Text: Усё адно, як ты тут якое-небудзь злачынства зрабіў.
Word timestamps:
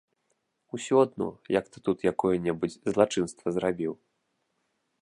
Усё 0.77 0.95
адно, 1.07 1.27
як 1.59 1.69
ты 1.75 1.83
тут 1.89 1.97
якое-небудзь 2.11 2.79
злачынства 2.95 3.47
зрабіў. 3.59 3.93